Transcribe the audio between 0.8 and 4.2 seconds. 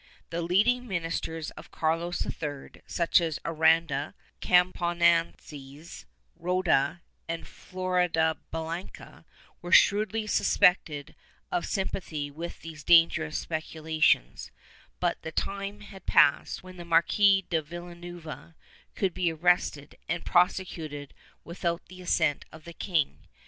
ministers of Carlos III, such as Aranda,